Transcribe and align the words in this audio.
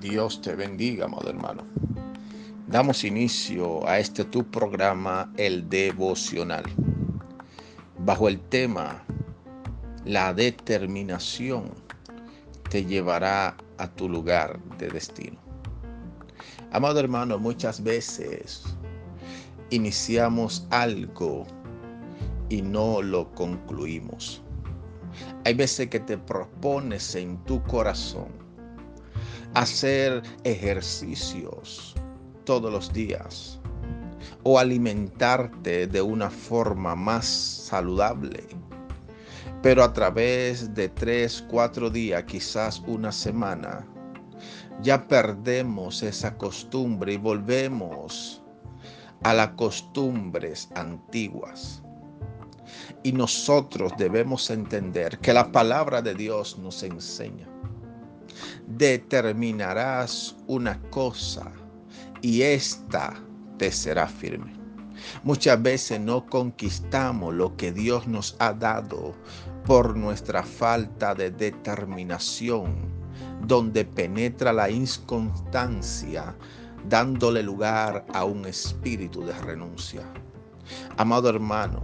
Dios 0.00 0.40
te 0.40 0.54
bendiga, 0.54 1.06
amado 1.06 1.30
hermano. 1.30 1.62
Damos 2.68 3.04
inicio 3.04 3.86
a 3.88 3.98
este 3.98 4.24
tu 4.24 4.44
programa, 4.50 5.32
el 5.36 5.68
devocional, 5.68 6.64
bajo 7.98 8.28
el 8.28 8.40
tema 8.40 9.04
La 10.04 10.34
determinación 10.34 11.72
te 12.70 12.84
llevará 12.84 13.56
a 13.78 13.88
tu 13.88 14.08
lugar 14.08 14.60
de 14.78 14.88
destino. 14.88 15.38
Amado 16.72 17.00
hermano, 17.00 17.38
muchas 17.38 17.82
veces 17.82 18.62
iniciamos 19.70 20.66
algo 20.70 21.46
y 22.48 22.62
no 22.62 23.02
lo 23.02 23.32
concluimos. 23.34 24.42
Hay 25.44 25.54
veces 25.54 25.88
que 25.88 26.00
te 26.00 26.18
propones 26.18 27.14
en 27.14 27.38
tu 27.44 27.62
corazón 27.62 28.45
hacer 29.56 30.22
ejercicios 30.44 31.94
todos 32.44 32.70
los 32.70 32.92
días 32.92 33.58
o 34.42 34.58
alimentarte 34.58 35.86
de 35.86 36.02
una 36.02 36.28
forma 36.28 36.94
más 36.94 37.24
saludable. 37.24 38.44
Pero 39.62 39.82
a 39.82 39.94
través 39.94 40.74
de 40.74 40.90
tres, 40.90 41.42
cuatro 41.48 41.88
días, 41.88 42.24
quizás 42.24 42.82
una 42.86 43.10
semana, 43.10 43.86
ya 44.82 45.08
perdemos 45.08 46.02
esa 46.02 46.36
costumbre 46.36 47.14
y 47.14 47.16
volvemos 47.16 48.42
a 49.22 49.32
las 49.32 49.48
costumbres 49.52 50.68
antiguas. 50.74 51.82
Y 53.02 53.12
nosotros 53.12 53.90
debemos 53.96 54.50
entender 54.50 55.18
que 55.20 55.32
la 55.32 55.50
palabra 55.50 56.02
de 56.02 56.14
Dios 56.14 56.58
nos 56.58 56.82
enseña 56.82 57.48
determinarás 58.66 60.36
una 60.46 60.80
cosa 60.90 61.50
y 62.22 62.42
esta 62.42 63.14
te 63.58 63.70
será 63.70 64.06
firme. 64.06 64.54
Muchas 65.22 65.62
veces 65.62 66.00
no 66.00 66.26
conquistamos 66.26 67.34
lo 67.34 67.56
que 67.56 67.72
Dios 67.72 68.06
nos 68.06 68.36
ha 68.38 68.52
dado 68.52 69.14
por 69.64 69.96
nuestra 69.96 70.42
falta 70.42 71.14
de 71.14 71.30
determinación, 71.30 72.74
donde 73.46 73.84
penetra 73.84 74.52
la 74.52 74.70
inconstancia, 74.70 76.34
dándole 76.88 77.42
lugar 77.42 78.06
a 78.12 78.24
un 78.24 78.46
espíritu 78.46 79.24
de 79.24 79.32
renuncia. 79.40 80.02
Amado 80.96 81.28
hermano, 81.28 81.80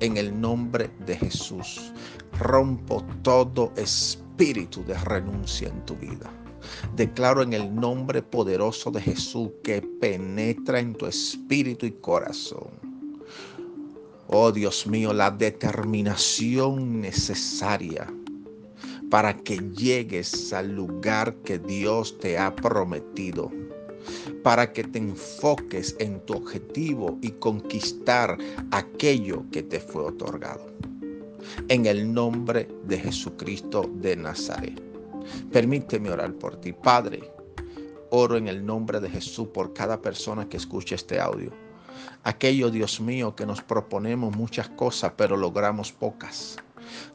en 0.00 0.16
el 0.16 0.40
nombre 0.40 0.90
de 1.06 1.16
Jesús, 1.16 1.92
rompo 2.38 3.04
todo 3.22 3.72
espíritu 3.76 4.23
espíritu 4.34 4.84
de 4.84 4.94
renuncia 4.94 5.68
en 5.68 5.86
tu 5.86 5.94
vida. 5.94 6.28
Declaro 6.96 7.42
en 7.42 7.52
el 7.52 7.72
nombre 7.72 8.20
poderoso 8.20 8.90
de 8.90 9.00
Jesús 9.00 9.50
que 9.62 9.80
penetra 9.80 10.80
en 10.80 10.94
tu 10.94 11.06
espíritu 11.06 11.86
y 11.86 11.92
corazón. 11.92 12.70
Oh 14.26 14.50
Dios 14.50 14.88
mío, 14.88 15.12
la 15.12 15.30
determinación 15.30 17.00
necesaria 17.00 18.12
para 19.08 19.36
que 19.36 19.58
llegues 19.76 20.52
al 20.52 20.74
lugar 20.74 21.36
que 21.44 21.60
Dios 21.60 22.18
te 22.18 22.36
ha 22.36 22.56
prometido, 22.56 23.52
para 24.42 24.72
que 24.72 24.82
te 24.82 24.98
enfoques 24.98 25.94
en 26.00 26.18
tu 26.26 26.34
objetivo 26.34 27.18
y 27.22 27.30
conquistar 27.30 28.36
aquello 28.72 29.44
que 29.52 29.62
te 29.62 29.78
fue 29.78 30.02
otorgado 30.02 30.73
en 31.68 31.86
el 31.86 32.12
nombre 32.12 32.68
de 32.84 32.98
Jesucristo 32.98 33.90
de 33.94 34.16
Nazaret. 34.16 34.80
Permíteme 35.52 36.10
orar 36.10 36.32
por 36.34 36.60
ti, 36.60 36.72
Padre. 36.72 37.30
Oro 38.10 38.36
en 38.36 38.48
el 38.48 38.64
nombre 38.64 39.00
de 39.00 39.10
Jesús 39.10 39.48
por 39.48 39.72
cada 39.72 40.00
persona 40.00 40.48
que 40.48 40.56
escuche 40.56 40.94
este 40.94 41.18
audio. 41.20 41.50
Aquello, 42.22 42.70
Dios 42.70 43.00
mío, 43.00 43.34
que 43.34 43.46
nos 43.46 43.62
proponemos 43.62 44.36
muchas 44.36 44.68
cosas, 44.70 45.12
pero 45.16 45.36
logramos 45.36 45.92
pocas. 45.92 46.56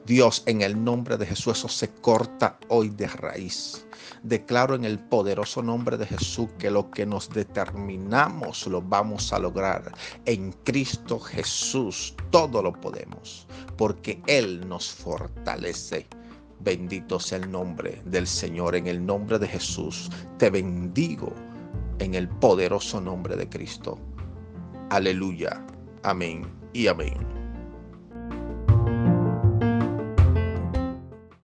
Dios, 0.06 0.44
en 0.46 0.62
el 0.62 0.84
nombre 0.84 1.18
de 1.18 1.26
Jesús, 1.26 1.58
eso 1.58 1.68
se 1.68 1.90
corta 1.90 2.58
hoy 2.68 2.90
de 2.90 3.08
raíz. 3.08 3.86
Declaro 4.24 4.76
en 4.76 4.84
el 4.84 5.00
poderoso 5.00 5.62
nombre 5.62 5.98
de 5.98 6.06
Jesús 6.06 6.50
que 6.58 6.72
lo 6.72 6.90
que 6.92 7.06
nos 7.06 7.30
determinamos 7.30 8.68
lo 8.68 8.82
vamos 8.82 9.32
a 9.32 9.40
lograr. 9.40 9.94
En 10.26 10.52
Cristo 10.64 11.20
Jesús 11.20 12.16
todo 12.30 12.62
lo 12.62 12.74
podemos, 12.74 13.48
porque 13.78 14.22
Él 14.28 14.68
nos 14.68 14.90
fortalece. 14.90 16.08
Bendito 16.62 17.20
sea 17.20 17.38
el 17.38 17.52
nombre 17.52 18.02
del 18.06 18.28
Señor. 18.28 18.76
En 18.76 18.88
el 18.88 19.06
nombre 19.06 19.40
de 19.40 19.48
Jesús 19.48 20.10
te 20.38 20.50
bendigo 20.50 21.34
en 22.00 22.16
el 22.16 22.28
poderoso 22.28 23.00
nombre 23.00 23.36
de 23.36 23.48
Cristo. 23.48 23.98
Aleluya. 24.90 25.66
Amén 26.04 26.46
y 26.74 26.88
amén. 26.88 27.29